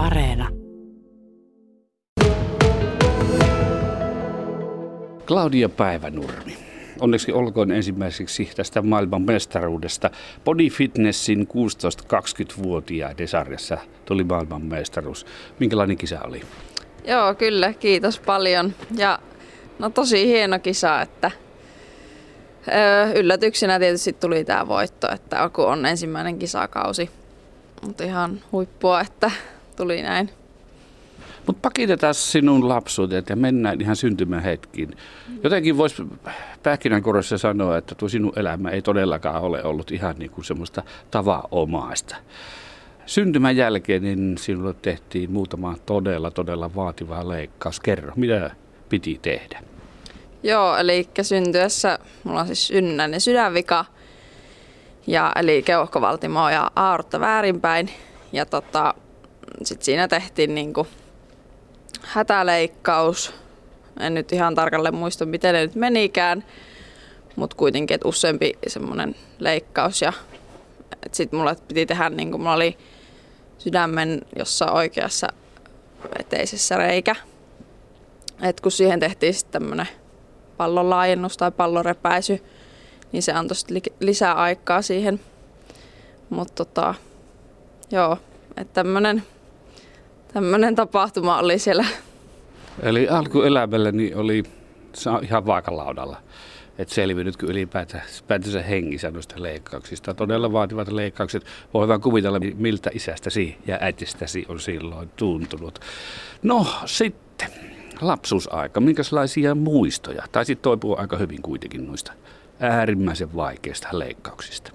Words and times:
Areena. 0.00 0.48
Claudia 5.26 5.68
Päivänurmi. 5.68 6.56
Onneksi 7.00 7.32
olkoon 7.32 7.72
ensimmäiseksi 7.72 8.50
tästä 8.56 8.82
maailman 8.82 9.22
mestaruudesta. 9.22 10.10
Body 10.44 10.68
Fitnessin 10.68 11.48
16-20-vuotiaiden 11.48 13.28
sarjassa 13.28 13.78
tuli 14.04 14.24
maailman 14.24 14.62
mestaruus. 14.62 15.26
Minkälainen 15.58 15.96
kisa 15.96 16.20
oli? 16.22 16.42
Joo, 17.04 17.34
kyllä. 17.34 17.72
Kiitos 17.72 18.18
paljon. 18.18 18.74
Ja 18.96 19.18
no 19.78 19.90
tosi 19.90 20.26
hieno 20.26 20.58
kisa, 20.58 21.02
että 21.02 21.30
öö, 22.68 23.12
yllätyksenä 23.20 23.78
tietysti 23.78 24.12
tuli 24.12 24.44
tämä 24.44 24.68
voitto, 24.68 25.12
että 25.12 25.50
kun 25.52 25.66
on 25.66 25.86
ensimmäinen 25.86 26.38
kisakausi. 26.38 27.10
Mutta 27.82 28.04
ihan 28.04 28.40
huippua, 28.52 29.00
että 29.00 29.30
tuli 29.80 30.02
näin. 30.02 30.30
Mutta 31.46 31.60
pakitetaan 31.62 32.14
sinun 32.14 32.68
lapsuuteen 32.68 33.24
ja 33.28 33.36
mennään 33.36 33.80
ihan 33.80 33.96
syntymähetkiin. 33.96 34.96
Jotenkin 35.44 35.76
voisi 35.76 36.02
pähkinänkuoressa 36.62 37.38
sanoa, 37.38 37.78
että 37.78 37.94
tuo 37.94 38.08
sinun 38.08 38.32
elämä 38.36 38.70
ei 38.70 38.82
todellakaan 38.82 39.42
ole 39.42 39.64
ollut 39.64 39.90
ihan 39.90 40.14
niin 40.18 40.30
kuin 40.30 40.44
semmoista 40.44 40.82
tavanomaista. 41.10 42.16
Syntymän 43.06 43.56
jälkeen 43.56 44.02
niin 44.02 44.38
sinulle 44.38 44.74
tehtiin 44.82 45.32
muutama 45.32 45.76
todella, 45.86 46.30
todella 46.30 46.74
vaativa 46.74 47.28
leikkaus. 47.28 47.80
Kerro, 47.80 48.12
mitä 48.16 48.50
piti 48.88 49.18
tehdä? 49.22 49.62
Joo, 50.42 50.76
eli 50.76 51.08
syntyessä 51.22 51.98
mulla 52.24 52.40
on 52.40 52.46
siis 52.46 52.66
synnäinen 52.66 53.20
sydänvika, 53.20 53.84
ja, 55.06 55.32
eli 55.36 55.62
keuhkovaltimo 55.62 56.50
ja 56.50 56.70
aortta 56.76 57.20
väärinpäin. 57.20 57.90
Ja 58.32 58.46
tota, 58.46 58.94
sitten 59.66 59.84
siinä 59.84 60.08
tehtiin 60.08 60.54
niinku 60.54 60.86
hätäleikkaus. 62.02 63.34
En 64.00 64.14
nyt 64.14 64.32
ihan 64.32 64.54
tarkalleen 64.54 64.94
muista, 64.94 65.26
miten 65.26 65.54
ne 65.54 65.60
nyt 65.60 65.74
menikään, 65.74 66.44
mutta 67.36 67.56
kuitenkin, 67.56 67.94
että 67.94 68.08
useampi 68.08 68.52
semmoinen 68.66 69.16
leikkaus. 69.38 70.02
Ja 70.02 70.12
sitten 71.12 71.38
mulle 71.38 71.56
piti 71.68 71.86
tehdä, 71.86 72.10
niin 72.10 72.30
kuin 72.30 72.40
mulla 72.40 72.54
oli 72.54 72.78
sydämen 73.58 74.22
jossa 74.36 74.72
oikeassa 74.72 75.28
eteisessä 76.18 76.76
reikä. 76.76 77.16
Et 78.42 78.60
kun 78.60 78.72
siihen 78.72 79.00
tehtiin 79.00 79.34
sitten 79.34 79.62
tämmöinen 79.62 79.88
pallon 80.56 80.90
laajennus 80.90 81.36
tai 81.36 81.50
pallorepäisy, 81.50 82.44
niin 83.12 83.22
se 83.22 83.32
antoi 83.32 83.56
lisää 84.00 84.34
aikaa 84.34 84.82
siihen. 84.82 85.20
Mutta 86.30 86.64
tota, 86.64 86.94
joo, 87.90 88.18
että 88.56 88.74
tämmöinen 88.74 89.22
tämmöinen 90.32 90.74
tapahtuma 90.74 91.38
oli 91.38 91.58
siellä. 91.58 91.84
Eli 92.82 93.08
alkuelämällä 93.08 93.92
oli 94.14 94.42
ihan 95.22 95.46
vaakalaudalla. 95.46 96.16
Että 96.78 96.94
selvinnytkö 96.94 97.46
ylipäätänsä 97.46 98.62
hengissä 98.68 99.10
noista 99.10 99.42
leikkauksista. 99.42 100.14
Todella 100.14 100.52
vaativat 100.52 100.88
leikkaukset. 100.88 101.44
Voi 101.74 101.88
vaan 101.88 102.00
kuvitella, 102.00 102.40
miltä 102.54 102.90
isästäsi 102.94 103.56
ja 103.66 103.78
äitistäsi 103.80 104.46
on 104.48 104.60
silloin 104.60 105.10
tuntunut. 105.16 105.78
No 106.42 106.66
sitten, 106.84 107.48
lapsuusaika. 108.00 108.80
Minkälaisia 108.80 109.54
muistoja? 109.54 110.24
Taisit 110.32 110.62
toipua 110.62 110.96
aika 110.96 111.16
hyvin 111.16 111.42
kuitenkin 111.42 111.86
noista 111.86 112.12
äärimmäisen 112.60 113.36
vaikeista 113.36 113.88
leikkauksista. 113.92 114.72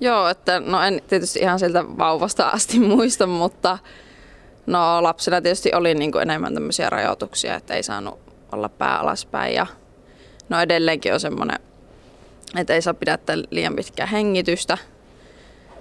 Joo, 0.00 0.28
että 0.28 0.60
no 0.60 0.82
en 0.82 1.02
tietysti 1.08 1.38
ihan 1.38 1.58
sieltä 1.58 1.84
vauvasta 1.98 2.48
asti 2.48 2.80
muista, 2.80 3.26
mutta 3.26 3.78
No 4.68 5.02
lapsena 5.02 5.40
tietysti 5.40 5.74
oli 5.74 5.94
niin 5.94 6.12
kuin 6.12 6.22
enemmän 6.22 6.54
tämmöisiä 6.54 6.90
rajoituksia, 6.90 7.54
että 7.54 7.74
ei 7.74 7.82
saanut 7.82 8.18
olla 8.52 8.68
pää 8.68 8.98
alaspäin 8.98 9.54
ja 9.54 9.66
no 10.48 10.60
edelleenkin 10.60 11.14
on 11.14 11.20
semmoinen, 11.20 11.58
että 12.56 12.74
ei 12.74 12.82
saa 12.82 12.94
pidättää 12.94 13.36
liian 13.50 13.76
pitkää 13.76 14.06
hengitystä. 14.06 14.78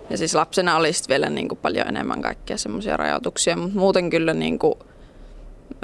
Ja 0.09 0.17
siis 0.17 0.35
lapsena 0.35 0.77
oli 0.77 0.93
sitten 0.93 1.13
vielä 1.13 1.29
niin 1.29 1.47
kuin 1.47 1.59
paljon 1.61 1.87
enemmän 1.87 2.21
kaikkia 2.21 2.57
semmoisia 2.57 2.97
rajoituksia, 2.97 3.57
mutta 3.57 3.79
muuten 3.79 4.09
kyllä 4.09 4.33
niin 4.33 4.59
kuin 4.59 4.79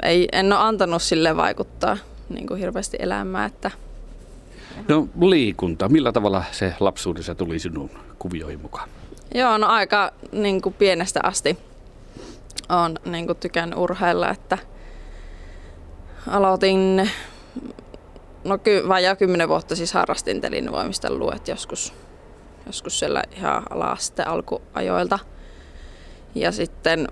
ei, 0.02 0.28
en 0.32 0.52
ole 0.52 0.60
antanut 0.60 1.02
sille 1.02 1.36
vaikuttaa 1.36 1.96
niin 2.28 2.46
kuin 2.46 2.60
hirveästi 2.60 2.96
elämään. 3.00 3.46
Että... 3.46 3.70
No 4.88 5.08
liikunta, 5.20 5.88
millä 5.88 6.12
tavalla 6.12 6.44
se 6.52 6.74
lapsuudessa 6.80 7.34
tuli 7.34 7.58
sinun 7.58 7.90
kuvioihin 8.18 8.60
mukaan? 8.60 8.88
Joo, 9.34 9.58
no 9.58 9.66
aika 9.66 10.12
niin 10.32 10.62
kuin 10.62 10.74
pienestä 10.74 11.20
asti 11.22 11.58
olen 12.68 12.98
niin 13.04 13.26
kuin 13.26 13.38
tykännyt 13.38 13.78
urheilla, 13.78 14.30
että 14.30 14.58
aloitin, 16.26 17.10
no 18.44 18.58
ky, 18.58 18.88
vajaa 18.88 19.16
kymmenen 19.16 19.48
vuotta 19.48 19.76
siis 19.76 19.92
harrastin 19.92 20.40
telinevoimistelua, 20.40 21.32
että 21.36 21.50
joskus, 21.50 21.94
joskus 22.66 22.98
siellä 22.98 23.22
ihan 23.36 23.62
ala 23.70 23.96
alkuajoilta. 24.26 25.18
Ja 26.34 26.52
sitten, 26.52 27.08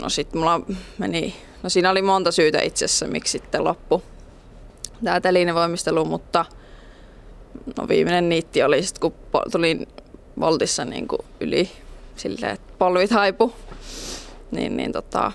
no 0.00 0.08
sitten 0.08 0.40
mulla 0.40 0.60
meni, 0.98 1.36
no 1.62 1.68
siinä 1.68 1.90
oli 1.90 2.02
monta 2.02 2.32
syytä 2.32 2.60
itse 2.60 2.84
asiassa, 2.84 3.06
miksi 3.06 3.32
sitten 3.32 3.64
loppu 3.64 4.02
tämä 5.04 5.20
telinevoimistelu, 5.20 6.04
mutta 6.04 6.44
no 7.78 7.88
viimeinen 7.88 8.28
niitti 8.28 8.62
oli 8.62 8.82
sitten, 8.82 9.00
kun 9.00 9.40
tulin 9.52 9.88
voltissa 10.40 10.84
niin 10.84 11.08
kuin 11.08 11.20
yli 11.40 11.70
silleen, 12.16 12.52
että 12.52 12.72
polvit 12.78 13.10
haipu 13.10 13.52
niin, 14.50 14.76
niin 14.76 14.92
tota, 14.92 15.32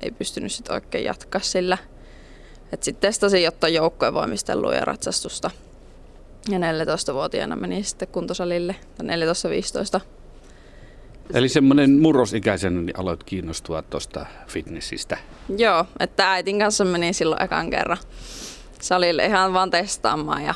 ei 0.00 0.10
pystynyt 0.10 0.52
sit 0.52 0.68
oikein 0.68 1.04
jatkaa 1.04 1.40
sillä. 1.40 1.78
Sitten 2.80 3.00
testasin 3.00 3.42
jotta 3.42 3.68
joukkojen 3.68 4.14
voimistelua 4.14 4.74
ja 4.74 4.84
ratsastusta. 4.84 5.50
Ja 6.48 6.58
14-vuotiaana 6.58 7.56
meni 7.56 7.82
sitten 7.82 8.08
kuntosalille, 8.08 8.76
tai 8.98 9.06
14-15. 9.98 10.00
Eli 11.34 11.48
semmoinen 11.48 12.00
murrosikäisenä 12.00 12.80
niin 12.80 13.00
aloit 13.00 13.24
kiinnostua 13.24 13.82
tuosta 13.82 14.26
fitnessistä. 14.46 15.18
Joo, 15.56 15.84
että 16.00 16.32
äitin 16.32 16.58
kanssa 16.58 16.84
meni 16.84 17.12
silloin 17.12 17.42
ekan 17.42 17.70
kerran 17.70 17.98
salille 18.80 19.26
ihan 19.26 19.52
vaan 19.52 19.70
testaamaan 19.70 20.44
ja 20.44 20.54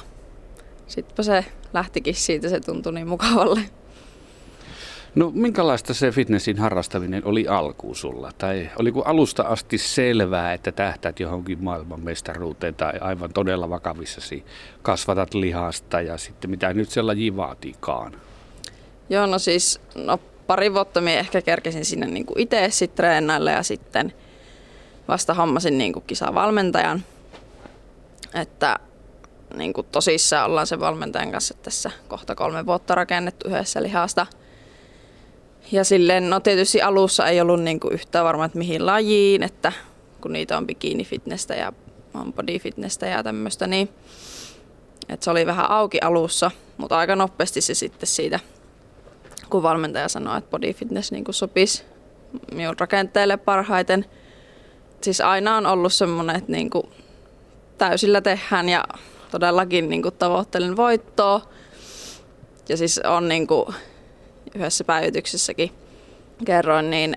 sitten 0.87 1.25
se 1.25 1.45
lähtikin 1.75 2.15
siitä, 2.15 2.49
se 2.49 2.61
tuntui 2.61 2.93
niin 2.93 3.09
mukavalle. 3.09 3.61
No 5.17 5.31
minkälaista 5.35 5.95
se 5.95 6.11
fitnessin 6.11 6.59
harrastaminen 6.59 7.25
oli 7.25 7.49
alkuun 7.49 7.97
sulla? 7.97 8.31
Tai 8.39 8.71
oliko 8.79 9.03
alusta 9.03 9.43
asti 9.43 9.79
selvää, 9.79 10.53
että 10.53 10.73
tähtäät 10.73 11.21
johonkin 11.21 11.65
maailmanmestaruuteen 11.65 12.75
tai 12.75 12.93
aivan 13.01 13.33
todella 13.33 13.71
vakavissasi 13.71 14.45
kasvatat 14.83 15.35
lihasta 15.35 16.01
ja 16.01 16.19
sitten 16.19 16.51
mitä 16.51 16.73
nyt 16.73 16.91
se 16.91 17.03
laji 17.03 17.37
vaatiikaan? 17.37 18.13
Joo, 19.09 19.27
no 19.27 19.39
siis 19.39 19.81
no, 19.95 20.19
pari 20.47 20.75
vuotta 20.75 21.01
minä 21.01 21.19
ehkä 21.19 21.43
kerkesin 21.43 21.85
sinne 21.85 22.07
niin 22.07 22.27
itse 22.37 22.67
sitten 22.71 22.97
treenaille 22.97 23.53
ja 23.53 23.63
sitten 23.63 24.13
vasta 25.09 25.35
hommasin 25.35 25.79
niin 25.79 25.93
kuin 25.93 26.05
kisavalmentajan. 26.07 27.03
Että 28.35 28.79
niin 29.57 29.73
kuin 29.73 29.87
tosissaan 29.93 30.51
ollaan 30.51 30.67
sen 30.67 30.81
valmentajan 30.81 31.33
kanssa 31.33 31.55
tässä 31.63 31.91
kohta 32.09 32.35
kolme 32.35 32.67
vuotta 32.67 32.95
rakennettu 32.95 33.49
yhdessä 33.49 33.83
lihasta– 33.83 34.27
ja 35.73 35.85
silleen, 35.85 36.31
no 36.31 36.41
tietysti 36.41 36.83
alussa 36.83 37.27
ei 37.27 37.41
ollut 37.41 37.63
niinku 37.63 37.89
yhtään 37.89 38.25
varma, 38.25 38.45
että 38.45 38.59
mihin 38.59 38.87
lajiin, 38.87 39.43
että 39.43 39.73
kun 40.21 40.33
niitä 40.33 40.57
on 40.57 40.67
bikini-fitnessä 40.67 41.55
ja 41.55 41.73
on 42.15 42.33
body-fitnessä 42.33 43.07
ja 43.07 43.23
tämmöistä, 43.23 43.67
niin 43.67 43.89
että 45.09 45.25
se 45.25 45.31
oli 45.31 45.47
vähän 45.47 45.71
auki 45.71 45.99
alussa, 46.01 46.51
mutta 46.77 46.99
aika 46.99 47.17
nopeasti 47.17 47.61
se 47.61 47.75
sitten 47.75 48.07
siitä, 48.07 48.41
kun 49.51 49.63
valmentaja 49.63 50.09
sanoi, 50.09 50.39
että 50.39 50.51
body 50.51 50.73
fitness 50.73 51.13
niin 51.13 51.25
sopisi 51.31 51.85
minun 52.53 52.77
rakenteelle 52.81 53.37
parhaiten. 53.37 54.05
Siis 55.01 55.21
aina 55.21 55.57
on 55.57 55.67
ollut 55.67 55.93
semmoinen, 55.93 56.37
että 56.37 56.53
niin 56.53 56.71
kuin 56.71 56.87
täysillä 57.79 58.21
tehdään 58.21 58.69
ja 58.69 58.85
todellakin 59.31 59.89
niin 59.89 60.03
kuin 60.03 60.15
tavoittelen 60.15 60.77
voittoa. 60.77 61.41
Ja 62.69 62.77
siis 62.77 63.01
on 63.05 63.29
niin 63.29 63.47
kuin 63.47 63.67
yhdessä 64.57 64.85
päivityksessäkin 64.85 65.71
kerroin, 66.45 66.91
niin 66.91 67.17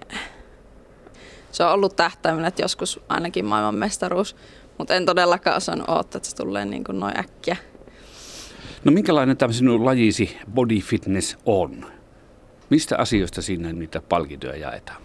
se 1.52 1.64
on 1.64 1.72
ollut 1.72 1.96
tähtäimen, 1.96 2.46
että 2.46 2.62
joskus 2.62 3.00
ainakin 3.10 3.46
maailman 3.46 3.76
mestaruus, 3.76 4.36
mutta 4.78 4.96
en 4.96 5.06
todellakaan 5.06 5.58
osannut 5.58 5.90
odottaa, 5.90 6.18
että 6.18 6.30
se 6.30 6.36
tulee 6.36 6.66
niin 6.66 6.84
kuin 6.84 7.00
noin 7.00 7.20
äkkiä. 7.20 7.58
No 8.84 8.92
minkälainen 8.92 9.38
tämä 9.38 9.54
sinun 9.54 9.86
lajisi 9.86 10.38
body 10.54 10.80
fitness 10.80 11.38
on? 11.46 11.86
Mistä 12.70 12.98
asioista 12.98 13.42
siinä 13.42 13.74
niitä 13.74 14.02
palkintoja 14.02 14.56
jaetaan? 14.56 15.02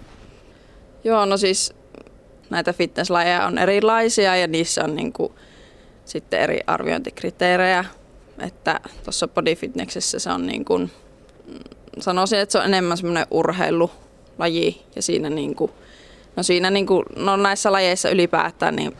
Joo, 1.04 1.24
no 1.24 1.36
siis 1.36 1.74
näitä 2.50 2.72
fitnesslajeja 2.72 3.46
on 3.46 3.58
erilaisia 3.58 4.36
ja 4.36 4.46
niissä 4.46 4.84
on 4.84 4.96
niin 4.96 5.12
kuin 5.12 5.32
sitten 6.04 6.40
eri 6.40 6.60
arviointikriteerejä. 6.66 7.84
Että 8.38 8.80
tuossa 9.04 9.28
body 9.28 9.54
fitnessessä 9.54 10.18
se 10.18 10.30
on 10.30 10.46
niin 10.46 10.64
kuin 10.64 10.90
sanoisin, 12.00 12.38
että 12.38 12.52
se 12.52 12.58
on 12.58 12.64
enemmän 12.64 12.96
semmoinen 12.96 13.26
urheilulaji 13.30 14.82
ja 14.96 15.02
siinä 15.02 15.30
niin 15.30 15.54
kuin 15.54 15.70
No 16.36 16.42
siinä 16.42 16.70
niin 16.70 16.86
kuin, 16.86 17.04
no 17.16 17.36
näissä 17.36 17.72
lajeissa 17.72 18.10
ylipäätään 18.10 18.76
niin 18.76 18.96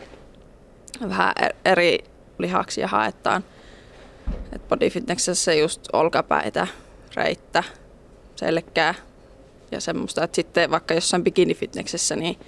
vähän 1.08 1.32
e- 1.42 1.70
eri 1.70 1.98
lihaksia 2.38 2.88
haetaan. 2.88 3.44
Et 4.52 4.68
bodyfitnessessä 4.68 5.54
just 5.54 5.88
olkapäitä, 5.92 6.66
reittä, 7.14 7.64
selkää 8.36 8.94
ja 9.70 9.80
semmoista. 9.80 10.24
Et 10.24 10.34
sitten 10.34 10.70
vaikka 10.70 10.94
jossain 10.94 11.24
bikinifitnessessä, 11.24 12.16
niin 12.16 12.38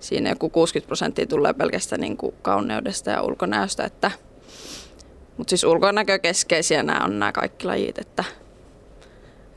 siinä 0.00 0.30
joku 0.30 0.50
60 0.50 0.86
prosenttia 0.86 1.26
tulee 1.26 1.52
pelkästään 1.52 2.00
niin 2.00 2.16
kuin 2.16 2.34
kauneudesta 2.42 3.10
ja 3.10 3.22
ulkonäöstä. 3.22 3.84
Että, 3.84 4.10
mutta 5.36 5.50
siis 5.50 5.64
ulkonäkökeskeisiä 5.64 6.82
nämä 6.82 7.04
on 7.04 7.18
nämä 7.18 7.32
kaikki 7.32 7.66
lajit. 7.66 7.98
Että, 7.98 8.24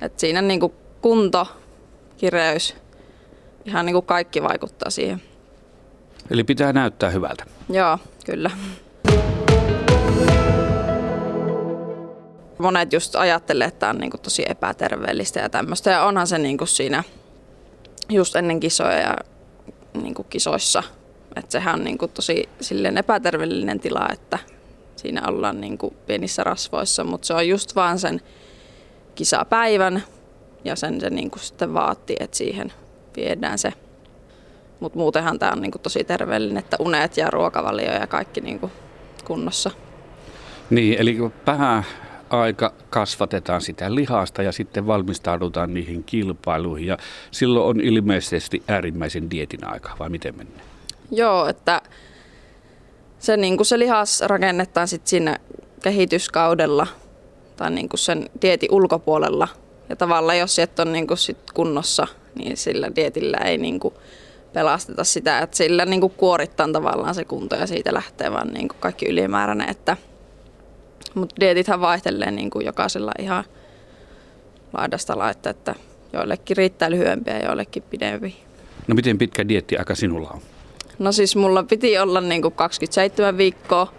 että 0.02 0.20
siinä 0.20 0.42
niin 0.42 0.60
kuin 0.60 0.74
kunto, 1.02 1.48
kireys, 2.18 2.76
ihan 3.66 3.86
niin 3.86 3.94
kuin 3.94 4.06
kaikki 4.06 4.44
vaikuttaa 4.44 4.90
siihen. 4.90 5.22
Eli 6.32 6.44
pitää 6.44 6.74
näyttää 6.74 7.10
hyvältä. 7.10 7.46
Joo, 7.70 7.98
kyllä. 8.26 8.52
Monet 12.58 12.94
just 12.94 13.16
ajattelee, 13.16 13.68
että 13.68 13.80
tämä 13.80 13.90
on 13.90 13.98
niin 13.98 14.12
kuin 14.12 14.22
tosi 14.22 14.46
epäterveellistä 14.50 15.40
ja 15.40 15.50
tämmöistä. 15.50 15.92
Ja 15.92 16.04
onhan 16.04 16.28
se 16.28 16.38
niin 16.38 16.58
kuin 16.58 16.68
siinä 16.68 17.04
just 18.10 18.36
ennen 18.36 18.60
kisoja 18.60 19.00
ja 19.00 19.16
niin 20.02 20.14
kuin 20.14 20.26
kisoissa. 20.30 20.84
Että 21.36 21.52
sehän 21.52 21.76
on 21.76 21.84
niin 21.84 21.98
kuin 21.98 22.12
tosi 22.12 22.50
silleen 22.62 22.98
epäterveellinen 22.98 23.80
tila, 23.80 24.08
että 24.14 24.40
siinä 24.96 25.22
ollaan 25.28 25.62
niin 25.62 25.78
kuin 25.78 25.96
pienissä 26.06 26.44
rasvoissa. 26.44 27.04
Mutta 27.04 27.28
se 27.28 27.34
on 27.34 27.48
just 27.48 27.76
vaan 27.76 28.00
sen 28.00 28.22
kisapäivän 29.20 30.04
ja 30.64 30.76
sen 30.76 31.02
se 31.02 31.10
niin 31.10 31.32
kuin 31.32 31.44
sitten 31.44 31.74
vaatii, 31.74 32.16
että 32.20 32.38
siihen 32.38 32.74
viedään 33.16 33.58
se. 33.58 33.74
Mutta 34.80 34.98
muutenhan 34.98 35.40
tämä 35.40 35.52
on 35.52 35.62
niinku 35.62 35.78
tosi 35.78 36.04
terveellinen, 36.04 36.58
että 36.58 36.78
unet 36.80 37.18
ja 37.18 37.30
ruokavalio 37.30 37.94
ja 37.94 38.08
kaikki 38.08 38.42
niinku 38.42 38.72
kunnossa. 39.26 39.72
Niin, 40.70 41.00
eli 41.00 41.18
vähän 41.48 41.84
aika 42.30 42.74
kasvatetaan 42.90 43.62
sitä 43.62 43.96
lihasta 43.96 44.44
ja 44.44 44.52
sitten 44.52 44.88
valmistaudutaan 44.88 45.74
niihin 45.74 46.04
kilpailuihin 46.04 46.88
ja 46.88 46.98
silloin 47.32 47.66
on 47.66 47.82
ilmeisesti 47.82 48.64
äärimmäisen 48.68 49.32
dietin 49.32 49.68
aika, 49.68 49.92
vai 50.00 50.10
miten 50.10 50.38
mennään? 50.38 50.66
Joo, 51.12 51.48
että 51.48 51.82
se, 53.20 53.38
niin 53.38 53.58
kuin 53.58 53.68
se 53.68 53.80
lihas 53.80 54.22
rakennetaan 54.22 54.88
sitten 54.88 55.10
siinä 55.10 55.38
kehityskaudella 55.84 56.88
tai 57.60 57.72
niin 57.72 57.90
kuin 57.90 58.00
sen 58.00 58.30
dietin 58.42 58.74
ulkopuolella. 58.74 59.48
Ja 59.90 59.96
tavallaan 59.96 60.38
jos 60.38 60.60
et 60.60 60.80
on 60.80 60.92
niin 60.92 61.08
kuin 61.08 61.18
sit 61.18 61.38
kunnossa, 61.54 62.08
niin 62.36 62.58
sillä 62.58 62.92
dietillä 62.96 63.38
ei 63.38 63.58
niin 63.58 63.80
kuin 63.80 63.94
pelasteta 64.54 65.04
sitä, 65.04 65.40
että 65.40 65.58
sillä 65.58 65.86
niin 65.86 66.02
kuin 66.02 66.14
kuorittaa 66.18 66.70
tavallaan 66.74 67.16
se 67.16 67.26
kunto 67.26 67.56
ja 67.56 67.68
siitä 67.68 67.94
lähtee 67.94 68.32
vaan 68.32 68.48
niin 68.48 68.68
kuin 68.68 68.78
kaikki 68.80 69.06
ylimääräinen. 69.06 69.70
Että, 69.70 69.98
mutta 71.14 71.36
dietithän 71.40 71.82
vaihtelee 71.82 72.32
niin 72.32 72.50
kuin 72.50 72.66
jokaisella 72.66 73.12
ihan 73.20 73.44
laidasta 74.74 75.18
laittaa, 75.18 75.50
että 75.50 75.76
joillekin 76.14 76.58
riittää 76.58 76.92
lyhyempiä 76.92 77.38
ja 77.38 77.46
joillekin 77.46 77.84
pidempi. 77.84 78.38
No 78.88 78.96
miten 78.96 79.18
pitkä 79.18 79.44
aika 79.80 79.96
sinulla 79.96 80.30
on? 80.34 80.42
No 81.00 81.12
siis 81.12 81.36
mulla 81.36 81.64
piti 81.64 81.98
olla 81.98 82.22
niin 82.22 82.42
kuin 82.42 82.54
27 82.54 83.38
viikkoa 83.38 83.94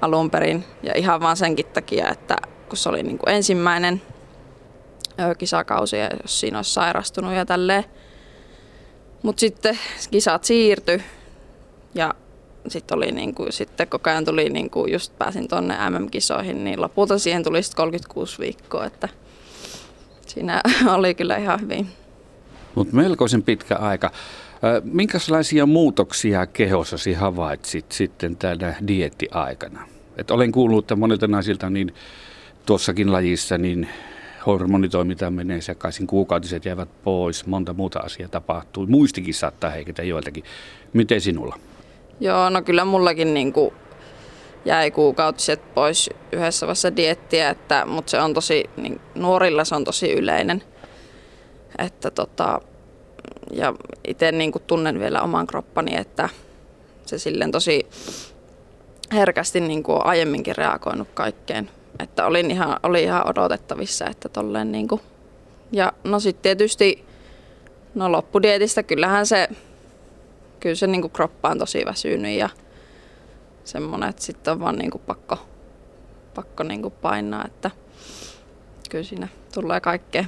alun 0.00 0.30
perin 0.30 0.64
ja 0.82 0.92
ihan 0.96 1.20
vaan 1.20 1.36
senkin 1.36 1.66
takia, 1.66 2.10
että 2.10 2.36
kun 2.68 2.76
se 2.78 2.88
oli 2.88 3.02
niin 3.02 3.18
kuin 3.18 3.34
ensimmäinen 3.34 4.02
kisakausi 5.38 5.96
ja 5.96 6.10
jos 6.22 6.40
siinä 6.40 6.58
olisi 6.58 6.72
sairastunut 6.72 7.34
ja 7.34 7.46
tälleen. 7.46 7.84
Mutta 9.22 9.40
sitten 9.40 9.78
kisat 10.10 10.44
siirtyi 10.44 11.02
ja 11.94 12.14
sitten 12.68 12.96
oli 12.96 13.12
niinku, 13.12 13.46
sitten 13.50 13.88
koko 13.88 14.10
ajan 14.10 14.24
tuli 14.24 14.48
niinku, 14.48 14.86
just 14.86 15.18
pääsin 15.18 15.48
tonne 15.48 15.74
MM-kisoihin, 15.90 16.64
niin 16.64 16.80
lopulta 16.80 17.18
siihen 17.18 17.44
tuli 17.44 17.62
sitten 17.62 17.76
36 17.76 18.38
viikkoa, 18.38 18.84
että 18.84 19.08
siinä 20.26 20.60
oli 20.96 21.14
kyllä 21.14 21.36
ihan 21.36 21.60
hyvin. 21.60 21.88
Mutta 22.74 22.96
melkoisen 22.96 23.42
pitkä 23.42 23.76
aika. 23.76 24.10
Minkälaisia 24.84 25.66
muutoksia 25.66 26.46
kehossasi 26.46 27.12
havaitsit 27.12 27.92
sitten 27.92 28.36
tänä 28.36 28.74
dieettiaikana? 28.86 29.88
Et 30.16 30.30
olen 30.30 30.52
kuullut, 30.52 30.84
että 30.84 30.96
monilta 30.96 31.26
naisilta 31.26 31.70
niin 31.70 31.94
tuossakin 32.66 33.12
lajissa 33.12 33.58
niin 33.58 33.88
hormonitoiminta 34.46 35.30
menee 35.30 35.60
sekaisin, 35.60 36.06
kuukautiset 36.06 36.64
jäävät 36.64 36.88
pois, 37.04 37.46
monta 37.46 37.74
muuta 37.74 37.98
asiaa 37.98 38.28
tapahtuu. 38.28 38.86
Muistikin 38.86 39.34
saattaa 39.34 39.70
heiketä 39.70 40.02
joiltakin. 40.02 40.44
Miten 40.92 41.20
sinulla? 41.20 41.58
Joo, 42.20 42.50
no 42.50 42.62
kyllä 42.62 42.84
mullakin 42.84 43.34
niin 43.34 43.52
kuin 43.52 43.74
jäi 44.64 44.90
kuukautiset 44.90 45.74
pois 45.74 46.10
yhdessä 46.32 46.66
vaiheessa 46.66 46.96
diettiä, 46.96 47.50
että, 47.50 47.86
mutta 47.86 48.10
se 48.10 48.20
on 48.20 48.34
tosi, 48.34 48.64
niin 48.76 49.00
nuorilla 49.14 49.64
se 49.64 49.74
on 49.74 49.84
tosi 49.84 50.12
yleinen. 50.12 50.62
Että 51.78 52.10
tota, 52.10 52.60
ja 53.50 53.74
itse 54.08 54.32
niin 54.32 54.52
kuin 54.52 54.62
tunnen 54.66 55.00
vielä 55.00 55.22
oman 55.22 55.46
kroppani, 55.46 55.96
että 55.96 56.28
se 57.06 57.18
silleen 57.18 57.50
tosi 57.50 57.86
herkästi 59.12 59.60
niin 59.60 59.82
kuin 59.82 60.06
aiemminkin 60.06 60.56
reagoinut 60.56 61.08
kaikkeen 61.14 61.70
että 61.98 62.26
olin 62.26 62.50
ihan, 62.50 62.76
oli 62.82 63.02
ihan 63.02 63.28
odotettavissa, 63.28 64.06
että 64.06 64.28
tolleen 64.28 64.72
niin 64.72 64.88
kuin. 64.88 65.00
Ja 65.72 65.92
no 66.04 66.20
sitten 66.20 66.42
tietysti, 66.42 67.04
no 67.94 68.12
loppudietistä 68.12 68.82
kyllähän 68.82 69.26
se, 69.26 69.48
kyllä 70.60 70.74
se 70.74 70.86
niin 70.86 71.00
kuin 71.00 71.10
kroppa 71.10 71.48
on 71.48 71.58
tosi 71.58 71.84
väsynyt 71.86 72.38
ja 72.38 72.48
semmoinen, 73.64 74.08
että 74.08 74.22
sitten 74.22 74.52
on 74.52 74.60
vaan 74.60 74.76
niin 74.76 74.90
kuin 74.90 75.02
pakko, 75.06 75.38
pakko 76.34 76.62
niin 76.62 76.82
kuin 76.82 76.94
painaa, 77.02 77.44
että 77.46 77.70
kyllä 78.90 79.04
siinä 79.04 79.28
tulee 79.54 79.80
kaikkea. 79.80 80.24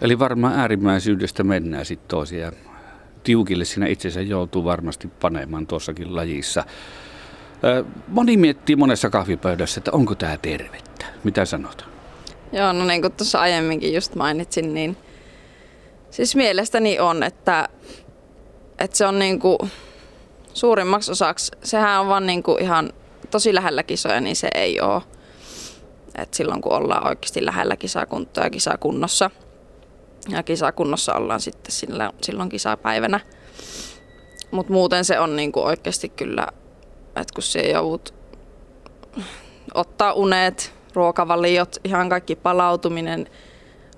Eli 0.00 0.18
varmaan 0.18 0.58
äärimmäisyydestä 0.58 1.44
mennään 1.44 1.84
sitten 1.84 2.08
tosiaan. 2.08 2.52
Tiukille 3.24 3.64
siinä 3.64 3.86
itsensä 3.86 4.20
joutuu 4.20 4.64
varmasti 4.64 5.08
panemaan 5.08 5.66
tuossakin 5.66 6.16
lajissa. 6.16 6.64
Moni 8.08 8.36
miettii 8.36 8.76
monessa 8.76 9.10
kahvipöydässä, 9.10 9.80
että 9.80 9.92
onko 9.92 10.14
tämä 10.14 10.36
tervettä. 10.36 11.06
Mitä 11.24 11.44
sanot? 11.44 11.84
Joo, 12.52 12.72
no 12.72 12.84
niin 12.84 13.02
kuin 13.02 13.12
tuossa 13.12 13.40
aiemminkin 13.40 13.94
just 13.94 14.14
mainitsin, 14.14 14.74
niin 14.74 14.96
siis 16.10 16.36
mielestäni 16.36 17.00
on, 17.00 17.22
että, 17.22 17.68
että 18.78 18.96
se 18.96 19.06
on 19.06 19.18
niin 19.18 19.38
kuin 19.38 19.58
suurimmaksi 20.54 21.12
osaksi, 21.12 21.52
sehän 21.64 22.00
on 22.00 22.08
vaan 22.08 22.26
niin 22.26 22.42
kuin 22.42 22.62
ihan 22.62 22.92
tosi 23.30 23.54
lähellä 23.54 23.82
kisoja, 23.82 24.20
niin 24.20 24.36
se 24.36 24.48
ei 24.54 24.80
ole. 24.80 25.02
Et 26.18 26.34
silloin 26.34 26.62
kun 26.62 26.72
ollaan 26.72 27.08
oikeasti 27.08 27.46
lähellä 27.46 27.76
kisakuntoa 27.76 28.44
ja 28.44 28.50
kisakunnossa, 28.50 29.30
ja 30.28 30.42
kisakunnossa 30.42 31.14
ollaan 31.14 31.40
sitten 31.40 31.72
silloin 32.22 32.48
kisapäivänä. 32.48 33.20
Mutta 34.50 34.72
muuten 34.72 35.04
se 35.04 35.18
on 35.18 35.36
niinku 35.36 35.60
oikeasti 35.60 36.08
kyllä 36.08 36.46
että 37.16 37.34
kun 37.34 37.42
se 37.42 37.60
joudut 37.60 38.14
ottaa 39.74 40.12
unet, 40.12 40.74
ruokavaliot, 40.94 41.76
ihan 41.84 42.08
kaikki 42.08 42.36
palautuminen, 42.36 43.26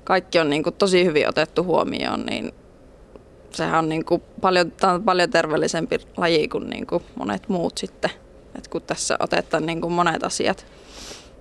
kaikki 0.05 0.39
on 0.39 0.51
niin 0.51 0.63
kuin 0.63 0.75
tosi 0.75 1.05
hyvin 1.05 1.29
otettu 1.29 1.65
huomioon, 1.65 2.27
niin 2.27 2.53
sehän 3.51 3.79
on, 3.79 3.89
niin 3.89 4.05
kuin 4.05 4.23
paljon, 4.41 4.73
on 4.83 5.03
paljon 5.03 5.31
terveellisempi 5.31 5.99
laji 6.17 6.49
kuin, 6.49 6.71
niin 6.71 6.87
kuin 6.87 7.03
monet 7.15 7.49
muut 7.49 7.79
sitten. 7.79 8.11
Et 8.59 8.69
kun 8.69 8.83
tässä 8.83 9.17
otetaan 9.21 9.67
niin 9.67 9.81
kuin 9.81 9.93
monet 9.93 10.25
asiat 10.25 10.67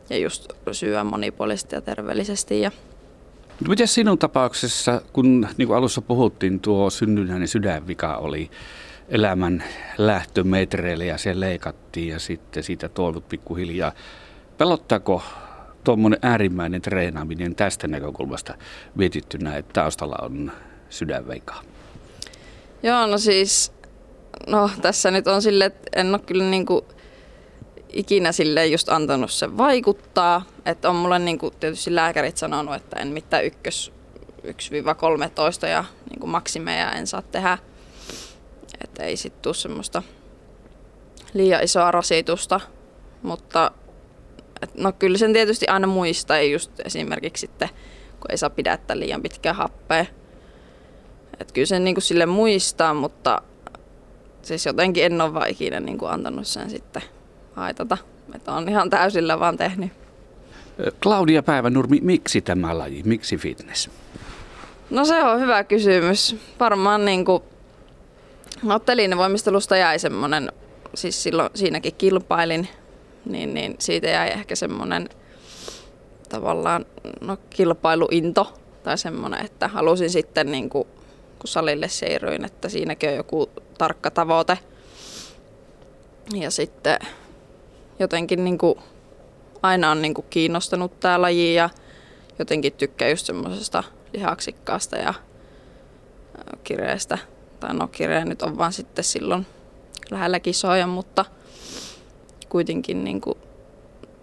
ja 0.10 0.18
just 0.18 0.54
syö 0.72 1.04
monipuolisesti 1.04 1.76
ja 1.76 1.82
terveellisesti. 1.82 2.62
Ja 2.62 2.72
Miten 3.68 3.88
sinun 3.88 4.18
tapauksessa, 4.18 5.02
kun 5.14 5.48
niin 5.58 5.68
kuin 5.68 5.78
alussa 5.78 6.02
puhuttiin, 6.02 6.60
tuo 6.60 6.90
synnynnäinen 6.90 7.48
sydänvika 7.48 8.18
oli 8.18 8.50
elämän 9.14 9.64
lähtömetreille 9.98 11.06
ja 11.06 11.18
se 11.18 11.40
leikattiin 11.40 12.08
ja 12.08 12.20
sitten 12.20 12.64
siitä 12.64 12.90
toivot 12.90 13.30
pikkuhiljaa. 13.30 13.92
Pelottaako 14.58 15.24
tuommoinen 15.84 16.20
äärimmäinen 16.22 16.82
treenaaminen 16.82 17.56
tästä 17.56 17.88
näkökulmasta 17.88 18.54
mietittynä, 18.96 19.58
että 19.58 19.74
taustalla 19.74 20.16
on 20.22 20.52
sydänveika? 20.90 21.56
Joo, 22.84 23.08
no 23.08 23.18
siis, 23.18 23.74
no 24.48 24.70
tässä 24.82 25.12
nyt 25.12 25.28
on 25.28 25.42
sille, 25.42 25.66
että 25.66 26.00
en 26.00 26.10
ole 26.10 26.20
kyllä 26.26 26.44
niin 26.44 26.66
kuin 26.66 26.86
ikinä 27.90 28.32
sille 28.32 28.68
just 28.68 28.90
antanut 28.90 29.32
sen 29.32 29.58
vaikuttaa. 29.58 30.46
Että 30.66 30.90
on 30.90 30.96
mulle 30.96 31.20
niin 31.20 31.38
kuin 31.38 31.54
tietysti 31.60 31.96
lääkärit 31.96 32.38
sanonut, 32.38 32.76
että 32.76 33.00
en 33.00 33.08
mitään 33.08 33.46
ykkös 33.46 33.94
1-13 34.44 35.68
ja 35.68 35.86
niin 36.10 36.20
kuin 36.20 36.30
maksimeja 36.30 36.92
en 36.92 37.08
saa 37.08 37.22
tehdä– 37.22 37.58
että 38.84 39.04
ei 39.04 39.18
sitten 39.18 39.42
tule 39.42 39.54
semmoista 39.54 40.04
liian 41.34 41.64
isoa 41.64 41.92
rasitusta, 41.92 42.60
mutta 43.22 43.72
et, 44.62 44.76
no 44.76 44.92
kyllä 44.92 45.18
sen 45.18 45.34
tietysti 45.34 45.68
aina 45.68 45.88
muistaa, 45.88 46.42
just 46.42 46.72
esimerkiksi 46.86 47.42
sitten, 47.42 47.70
kun 48.20 48.32
ei 48.32 48.38
saa 48.38 48.50
pidättää 48.50 49.00
liian 49.00 49.22
pitkää 49.22 49.54
happea. 49.54 50.06
että 51.40 51.54
kyllä 51.54 51.66
sen 51.66 51.84
niin 51.84 51.96
kuin 51.96 52.04
sille 52.04 52.26
muistaa, 52.26 52.94
mutta 52.94 53.42
siis 54.42 54.66
jotenkin 54.66 55.06
en 55.06 55.22
ole 55.22 55.34
vaan 55.34 55.50
ikinä 55.50 55.80
niin 55.80 55.98
kuin 55.98 56.12
antanut 56.12 56.48
sen 56.48 56.70
sitten 56.70 57.02
haitata. 57.54 57.98
Että 58.36 58.52
on 58.52 58.70
ihan 58.70 58.90
täysillä 58.90 59.40
vaan 59.40 59.58
tehnyt. 59.58 59.92
Claudia 61.02 61.44
Päivänurmi, 61.44 62.00
miksi 62.02 62.42
tämä 62.42 62.78
laji, 62.78 63.04
miksi 63.06 63.38
fitness? 63.38 63.90
No 64.90 65.06
se 65.06 65.24
on 65.24 65.40
hyvä 65.40 65.64
kysymys. 65.64 66.36
Varmaan 66.60 67.06
niin 67.06 67.26
kuin, 67.26 67.44
no 68.64 68.80
voimistelusta 69.18 69.78
jäi 69.78 70.00
semmoinen, 70.00 70.52
siis 70.96 71.24
silloin 71.24 71.50
siinäkin 71.56 71.96
kilpailin, 71.96 72.68
niin, 73.26 73.54
niin 73.54 73.76
siitä 73.80 74.08
jäi 74.08 74.30
ehkä 74.30 74.56
semmoinen 74.56 75.10
tavallaan 76.30 76.86
no, 77.22 77.38
kilpailuinto 77.50 78.54
tai 78.84 78.98
semmoinen, 78.98 79.46
että 79.46 79.68
halusin 79.68 80.10
sitten 80.10 80.52
niin 80.52 80.70
kuin, 80.70 80.88
kun 81.40 81.48
salille 81.48 81.88
siirryin, 81.88 82.46
että 82.46 82.70
siinäkin 82.70 83.10
on 83.10 83.16
joku 83.16 83.50
tarkka 83.78 84.12
tavoite. 84.12 84.58
Ja 86.34 86.52
sitten 86.52 87.00
jotenkin 88.00 88.44
niin 88.44 88.58
kuin, 88.58 88.80
aina 89.62 89.92
on 89.92 90.02
niin 90.02 90.14
kuin, 90.14 90.26
kiinnostanut 90.30 91.00
tämä 91.00 91.22
laji 91.22 91.54
ja 91.54 91.70
jotenkin 92.40 92.74
tykkää 92.74 93.10
just 93.10 93.26
semmoisesta 93.26 93.84
lihaksikkaasta 94.14 94.98
ja 94.98 95.14
kireestä. 96.64 97.18
Tai 97.64 97.74
no 97.74 97.88
kireä 97.88 98.26
nyt 98.26 98.42
on 98.42 98.58
vaan 98.58 98.74
sitten 98.74 99.04
silloin 99.04 99.46
lähellä 100.12 100.40
kisoja, 100.40 100.88
mutta 100.88 101.26
kuitenkin 102.50 103.04
niin 103.04 103.22
kuin, 103.22 103.38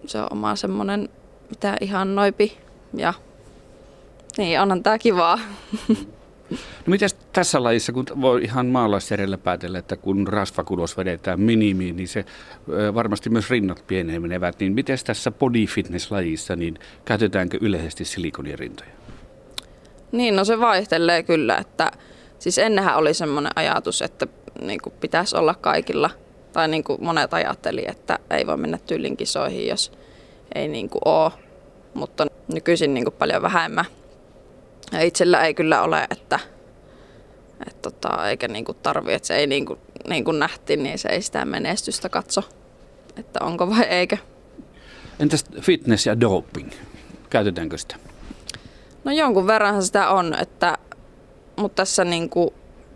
se 0.06 0.18
on 0.18 0.28
oma 0.30 0.56
semmoinen 0.56 1.08
mitä 1.50 1.76
ihan 1.80 2.14
noipi 2.14 2.58
ja 2.94 3.14
niin 4.38 4.60
onhan 4.60 4.82
tää 4.82 4.98
kivaa. 4.98 5.38
No 6.50 6.56
miten 6.86 7.08
tässä 7.32 7.62
lajissa, 7.62 7.92
kun 7.92 8.04
voi 8.20 8.42
ihan 8.44 8.66
maalaisjärjellä 8.66 9.38
päätellä, 9.38 9.78
että 9.78 9.96
kun 9.96 10.28
rasvakudos 10.28 10.96
vedetään 10.96 11.40
minimiin, 11.40 11.96
niin 11.96 12.08
se 12.08 12.24
varmasti 12.94 13.30
myös 13.30 13.50
rinnat 13.50 13.84
pienenevät, 13.86 14.60
niin 14.60 14.72
miten 14.72 14.98
tässä 15.06 15.30
body 15.30 15.66
fitness 15.66 16.10
lajissa, 16.10 16.56
niin 16.56 16.78
käytetäänkö 17.04 17.58
yleisesti 17.60 18.04
silikonirintoja? 18.04 18.90
Niin, 20.12 20.36
no 20.36 20.44
se 20.44 20.60
vaihtelee 20.60 21.22
kyllä, 21.22 21.56
että 21.56 21.90
siis 22.40 22.58
ennenhän 22.58 22.96
oli 22.96 23.14
semmoinen 23.14 23.52
ajatus, 23.56 24.02
että 24.02 24.26
niin 24.62 24.80
kuin 24.82 24.92
pitäisi 25.00 25.36
olla 25.36 25.54
kaikilla, 25.54 26.10
tai 26.52 26.68
niin 26.68 26.84
kuin 26.84 27.04
monet 27.04 27.34
ajatteli, 27.34 27.84
että 27.88 28.18
ei 28.30 28.46
voi 28.46 28.56
mennä 28.56 28.78
tyylin 28.86 29.16
kisoihin, 29.16 29.68
jos 29.68 29.92
ei 30.54 30.68
niin 30.68 30.90
kuin 30.90 31.02
ole, 31.04 31.32
mutta 31.94 32.26
nykyisin 32.48 32.94
niin 32.94 33.04
kuin 33.04 33.14
paljon 33.18 33.42
vähemmän. 33.42 33.84
Ja 34.92 35.02
itsellä 35.02 35.44
ei 35.44 35.54
kyllä 35.54 35.82
ole, 35.82 36.06
että, 36.10 36.38
että 37.68 37.82
tota, 37.82 38.28
eikä 38.28 38.48
niin 38.48 38.64
kuin 38.64 38.78
tarvi, 38.82 39.12
että 39.12 39.28
se 39.28 39.36
ei 39.36 39.46
niin 39.46 39.66
kuin, 39.66 39.78
niin 40.08 40.24
kuin 40.24 40.38
nähtiin, 40.38 40.82
niin 40.82 40.98
se 40.98 41.08
ei 41.08 41.22
sitä 41.22 41.44
menestystä 41.44 42.08
katso, 42.08 42.42
että 43.16 43.44
onko 43.44 43.70
vai 43.70 43.82
eikö. 43.84 44.16
Entäs 45.20 45.44
fitness 45.60 46.06
ja 46.06 46.20
doping? 46.20 46.70
Käytetäänkö 47.30 47.78
sitä? 47.78 47.96
No 49.04 49.12
jonkun 49.12 49.46
verran 49.46 49.82
sitä 49.82 50.10
on, 50.10 50.36
että, 50.40 50.78
mutta 51.60 51.76
tässä 51.76 52.04
niin 52.04 52.30
kuin, 52.30 52.50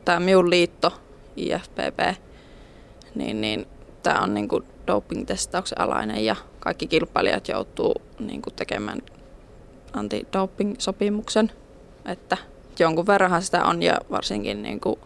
tämä 0.05 0.21
minun 0.21 0.51
liitto, 0.51 0.93
IFPP, 1.37 2.21
niin, 3.15 3.41
niin 3.41 3.67
tämä 4.03 4.21
on 4.21 4.35
niin 4.35 4.49
kuin 4.49 4.65
doping-testauksen 4.87 5.81
alainen 5.81 6.25
ja 6.25 6.37
kaikki 6.61 6.87
kilpailijat 6.87 7.49
joutuu 7.49 7.95
niin 8.19 8.43
kuin 8.43 8.55
tekemään 8.55 9.03
anti-doping-sopimuksen. 9.93 11.53
Että 12.07 12.37
jonkun 12.79 13.07
verran 13.07 13.43
sitä 13.43 13.65
on 13.65 13.83
ja 13.83 13.99
varsinkin 14.11 14.63
niin 14.63 14.81
kuin 14.81 14.99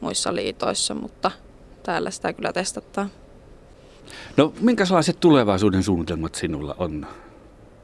muissa 0.00 0.34
liitoissa, 0.34 0.94
mutta 0.94 1.30
täällä 1.82 2.10
sitä 2.10 2.32
kyllä 2.32 2.52
testataan. 2.52 3.10
No 4.36 4.52
minkälaiset 4.60 5.20
tulevaisuuden 5.20 5.82
suunnitelmat 5.82 6.34
sinulla 6.34 6.74
on? 6.78 7.06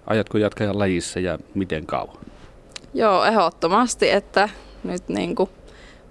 Ajatko 0.06 0.38
jatkaa 0.38 0.78
lajissa 0.78 1.20
ja 1.20 1.38
miten 1.54 1.86
kauan? 1.86 2.18
Joo, 2.94 3.24
ehdottomasti, 3.24 4.10
että 4.10 4.48
nyt 4.84 5.08
niin 5.08 5.34
kuin 5.34 5.50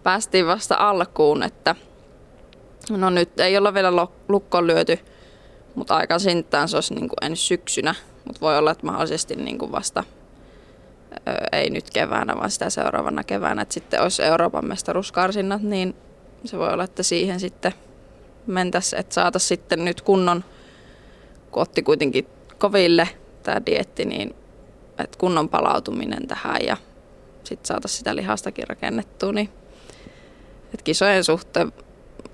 päästiin 0.03 0.47
vasta 0.47 0.75
alkuun, 0.75 1.43
että 1.43 1.75
no 2.89 3.09
nyt 3.09 3.39
ei 3.39 3.57
olla 3.57 3.73
vielä 3.73 4.07
lukkoon 4.27 4.67
lyöty, 4.67 4.99
mutta 5.75 5.95
aika 5.95 6.19
sintään 6.19 6.69
se 6.69 6.77
olisi 6.77 6.93
niin 6.93 7.09
kuin 7.09 7.17
ensi 7.21 7.43
syksynä, 7.43 7.95
mutta 8.25 8.41
voi 8.41 8.57
olla, 8.57 8.71
että 8.71 8.85
mahdollisesti 8.85 9.35
niin 9.35 9.57
kuin 9.57 9.71
vasta 9.71 10.03
ei 11.51 11.69
nyt 11.69 11.89
keväänä, 11.89 12.35
vaan 12.35 12.51
sitä 12.51 12.69
seuraavana 12.69 13.23
keväänä, 13.23 13.61
että 13.61 13.73
sitten 13.73 14.01
olisi 14.01 14.23
Euroopan 14.23 14.67
mestaruuskarsinnat, 14.67 15.61
niin 15.61 15.95
se 16.45 16.57
voi 16.57 16.73
olla, 16.73 16.83
että 16.83 17.03
siihen 17.03 17.39
sitten 17.39 17.73
mentäisiin, 18.47 18.99
että 18.99 19.13
saataisiin 19.13 19.47
sitten 19.47 19.85
nyt 19.85 20.01
kunnon, 20.01 20.43
kun 21.51 21.61
otti 21.61 21.83
kuitenkin 21.83 22.27
koville 22.57 23.09
tämä 23.43 23.61
dietti, 23.65 24.05
niin 24.05 24.35
että 24.97 25.17
kunnon 25.17 25.49
palautuminen 25.49 26.27
tähän 26.27 26.61
ja 26.65 26.77
sitten 27.47 27.67
saataisiin 27.67 27.97
sitä 27.97 28.15
lihastakin 28.15 28.67
rakennettua, 28.67 29.31
niin 29.31 29.49
että 30.63 30.83
kisojen 30.83 31.23
suhteen, 31.23 31.73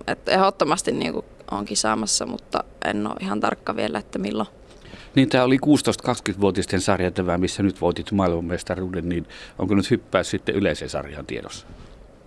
että 0.07 0.31
ehdottomasti 0.31 0.91
niin 0.91 1.13
on 1.51 1.65
kisaamassa, 1.65 2.25
mutta 2.25 2.63
en 2.85 3.07
ole 3.07 3.15
ihan 3.21 3.39
tarkka 3.39 3.75
vielä, 3.75 3.99
että 3.99 4.19
milloin. 4.19 4.49
Niin 5.15 5.29
tämä 5.29 5.43
oli 5.43 5.57
16-20-vuotisten 5.57 6.81
sarja 6.81 7.11
tämä, 7.11 7.37
missä 7.37 7.63
nyt 7.63 7.81
voitit 7.81 8.11
maailmanmestaruuden, 8.11 9.09
niin 9.09 9.27
onko 9.59 9.75
nyt 9.75 9.91
hyppäys 9.91 10.29
sitten 10.29 10.55
yleiseen 10.55 10.89
sarjaan 10.89 11.25
tiedossa? 11.25 11.67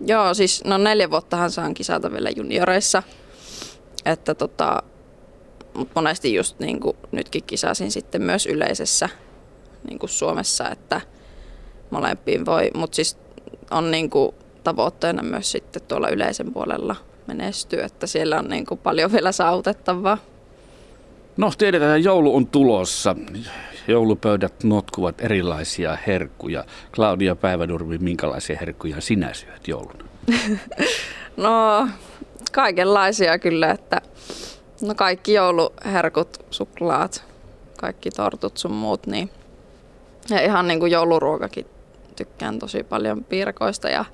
Joo, 0.05 0.33
siis 0.33 0.63
no 0.65 0.77
neljä 0.77 1.11
vuottahan 1.11 1.51
saan 1.51 1.73
kisata 1.73 2.11
vielä 2.11 2.29
junioreissa. 2.29 3.03
Että 4.05 4.35
tota, 4.35 4.83
mutta 5.73 5.91
monesti 5.95 6.33
just 6.33 6.59
niin 6.59 6.79
kuin 6.79 6.97
nytkin 7.11 7.43
kisasin 7.43 7.91
sitten 7.91 8.21
myös 8.21 8.45
yleisessä 8.45 9.09
niin 9.87 9.99
kuin 9.99 10.09
Suomessa, 10.09 10.69
että 10.69 11.01
molempiin 11.89 12.45
voi, 12.45 12.71
mutta 12.75 12.95
siis 12.95 13.17
on 13.71 13.91
niin 13.91 14.09
kuin 14.09 14.35
tavoitteena 14.63 15.23
myös 15.23 15.51
sitten 15.51 15.81
tuolla 15.87 16.09
yleisen 16.09 16.53
puolella 16.53 16.95
menestyä, 17.27 17.85
että 17.85 18.07
siellä 18.07 18.39
on 18.39 18.47
niin 18.47 18.65
kuin 18.65 18.79
paljon 18.79 19.11
vielä 19.11 19.31
saavutettavaa. 19.31 20.17
No 21.37 21.51
tiedetään, 21.57 21.97
että 21.97 22.09
joulu 22.09 22.35
on 22.35 22.47
tulossa. 22.47 23.15
Joulupöydät 23.87 24.63
notkuvat 24.63 25.21
erilaisia 25.21 25.97
herkkuja. 26.07 26.63
Claudia 26.93 27.35
Päivänurmi, 27.35 27.97
minkälaisia 27.97 28.57
herkkuja 28.59 29.01
sinä 29.01 29.33
syöt 29.33 29.67
jouluna? 29.67 30.03
no 31.37 31.87
kaikenlaisia 32.51 33.39
kyllä, 33.39 33.71
että 33.71 34.01
no 34.81 34.95
kaikki 34.95 35.33
jouluherkut, 35.33 36.45
suklaat, 36.51 37.23
kaikki 37.77 38.09
tortut 38.09 38.57
sun 38.57 38.71
muut, 38.71 39.07
niin 39.07 39.29
ja 40.29 40.41
ihan 40.41 40.67
niin 40.67 40.79
kuin 40.79 40.91
jouluruokakin 40.91 41.65
tykkään 42.17 42.59
tosi 42.59 42.83
paljon 42.83 43.23
piirakoista 43.23 43.89
ja 43.89 44.05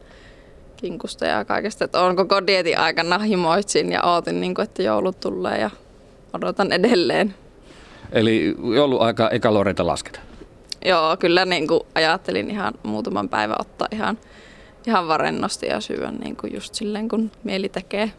kinkusta 0.77 1.25
ja 1.25 1.45
kaikesta. 1.45 1.85
Että 1.85 2.01
olen 2.01 2.15
koko 2.15 2.47
dietin 2.47 2.79
aikana 2.79 3.17
himoitsin 3.17 3.91
ja 3.91 4.03
ootin, 4.03 4.41
niin 4.41 4.55
kuin, 4.55 4.63
että 4.63 4.83
joulut 4.83 5.19
tulee 5.19 5.59
ja 5.59 5.69
odotan 6.33 6.71
edelleen. 6.71 7.35
Eli 8.11 8.55
jouluaika 8.75 9.29
ei 9.29 9.39
kaloreita 9.39 9.87
lasketa? 9.87 10.19
Joo, 10.85 11.17
kyllä 11.17 11.45
niin 11.45 11.67
kuin 11.67 11.81
ajattelin 11.95 12.49
ihan 12.49 12.73
muutaman 12.83 13.29
päivän 13.29 13.57
ottaa 13.59 13.87
ihan, 13.91 14.17
ihan 14.87 15.07
varennosti 15.07 15.65
ja 15.65 15.81
syödä 15.81 16.11
niin 16.11 16.35
kuin 16.35 16.53
just 16.53 16.75
silleen, 16.75 17.09
kun 17.09 17.31
mieli 17.43 17.69
tekee. 17.69 18.11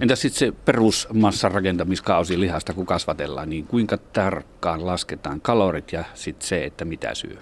Entä 0.00 0.16
sitten 0.16 0.38
se 0.38 0.52
perusmassan 0.64 1.52
rakentamiskausi 1.52 2.40
lihasta, 2.40 2.72
kun 2.72 2.86
kasvatellaan, 2.86 3.50
niin 3.50 3.66
kuinka 3.66 3.96
tarkkaan 3.96 4.86
lasketaan 4.86 5.40
kalorit 5.40 5.92
ja 5.92 6.04
sitten 6.14 6.48
se, 6.48 6.64
että 6.64 6.84
mitä 6.84 7.14
syö? 7.14 7.36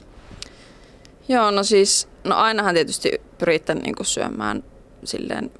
Joo, 1.28 1.50
no 1.50 1.62
siis, 1.62 2.08
no 2.24 2.36
ainahan 2.36 2.74
tietysti 2.74 3.20
pyritään 3.38 3.78
niin 3.78 3.94
kuin 3.94 4.06
syömään 4.06 4.64
silleen 5.04 5.50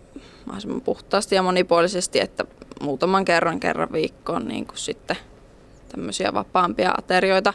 mahdollisimman 0.47 0.80
puhtaasti 0.80 1.35
ja 1.35 1.42
monipuolisesti, 1.42 2.21
että 2.21 2.44
muutaman 2.80 3.25
kerran 3.25 3.61
kerran 3.61 3.92
viikkoon 3.92 4.49
niin 4.49 4.66
kuin 4.66 4.78
sitten 4.78 5.16
tämmöisiä 5.88 6.35
vapaampia 6.35 6.94
aterioita. 6.99 7.52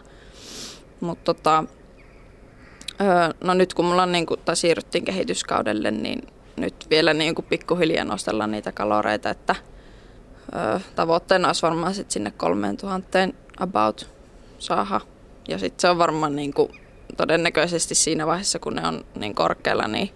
Mutta 1.00 1.34
tota, 1.34 1.64
no 3.44 3.54
nyt 3.54 3.74
kun 3.74 3.86
mulla 3.86 4.04
on 4.04 4.12
niin 4.12 4.26
kuin, 4.26 4.40
tai 4.46 4.56
siirryttiin 4.56 5.06
kehityskaudelle, 5.06 5.92
niin 5.92 6.28
nyt 6.58 6.88
vielä 6.90 7.14
niin 7.14 7.36
kuin 7.36 7.46
pikkuhiljaa 7.46 8.06
nostellaan 8.06 8.52
niitä 8.52 8.72
kaloreita, 8.72 9.30
että 9.30 9.56
tavoitteena 10.96 11.50
olisi 11.50 11.62
varmaan 11.62 11.94
sit 11.94 12.12
sinne 12.12 12.32
3000 12.32 13.20
about 13.60 14.10
saada. 14.60 15.02
Ja 15.48 15.58
sitten 15.58 15.82
se 15.82 15.90
on 15.90 15.98
varmaan 15.98 16.36
niin 16.36 16.54
kuin, 16.54 16.72
todennäköisesti 17.18 17.96
siinä 17.96 18.28
vaiheessa, 18.28 18.60
kun 18.60 18.76
ne 18.76 18.88
on 18.88 19.06
niin 19.16 19.36
korkealla, 19.36 19.88
niin 19.88 20.10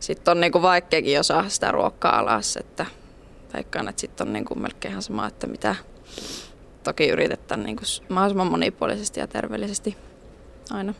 sitten 0.00 0.32
on 0.32 0.40
niin 0.40 0.52
kuin 0.52 0.62
vaikeakin 0.62 1.12
jo 1.12 1.22
saada 1.22 1.48
sitä 1.48 1.70
ruokkaa 1.70 2.18
alas, 2.18 2.56
että 2.56 2.86
veikkaan, 3.54 3.88
että 3.88 4.00
sitten 4.00 4.26
on 4.26 4.32
niin 4.32 4.44
kuin 4.44 4.62
melkein 4.62 4.92
ihan 4.92 5.02
sama, 5.02 5.26
että 5.26 5.46
mitä 5.46 5.76
toki 6.82 7.08
yritetään 7.08 7.62
niin 7.62 7.76
kuin 7.76 7.86
mahdollisimman 8.08 8.50
monipuolisesti 8.50 9.20
ja 9.20 9.26
terveellisesti 9.26 9.96
aina. 10.70 10.94